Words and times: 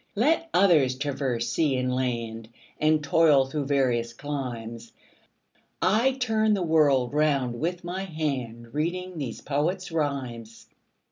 Let 0.15 0.49
others 0.51 0.95
traverse 0.95 1.47
sea 1.51 1.77
and 1.77 1.93
land, 1.95 2.49
And 2.79 3.03
toil 3.03 3.45
through 3.45 3.65
various 3.67 4.13
climes, 4.13 4.93
30 5.79 5.79
I 5.83 6.11
turn 6.13 6.53
the 6.55 6.63
world 6.63 7.13
round 7.13 7.59
with 7.59 7.83
my 7.83 8.05
hand 8.05 8.73
Reading 8.73 9.19
these 9.19 9.41
poets' 9.41 9.91
rhymes. 9.91 10.65